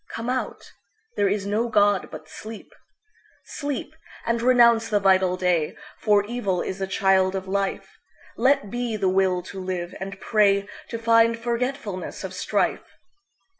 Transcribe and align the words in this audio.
Come 0.09 0.31
out; 0.31 0.71
there 1.15 1.29
is 1.29 1.45
no 1.45 1.67
God 1.69 2.09
but 2.09 2.27
Sleep.Sleep, 2.27 3.93
and 4.25 4.41
renounce 4.41 4.89
the 4.89 4.99
vital 4.99 5.37
day; 5.37 5.77
For 5.99 6.25
evil 6.25 6.63
is 6.63 6.79
the 6.79 6.87
child 6.87 7.35
of 7.35 7.47
life. 7.47 7.99
Let 8.35 8.71
be 8.71 8.97
the 8.97 9.09
will 9.09 9.43
to 9.43 9.59
live, 9.63 9.93
and 9.99 10.19
prayTo 10.19 10.99
find 10.99 11.37
forgetfulness 11.37 12.23
of 12.23 12.33
strife. 12.33 12.97